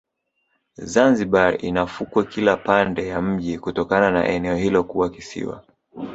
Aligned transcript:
zanzibar 0.93 1.51
ina 1.69 1.83
fukwe 1.93 2.21
Kila 2.25 2.57
pande 2.57 3.07
ya 3.07 3.21
mji 3.21 3.59
kutokana 3.59 4.11
na 4.11 4.27
eneo 4.27 4.55
hilo 4.55 4.83
kuwa 4.83 5.09
kisiwa 5.09 5.63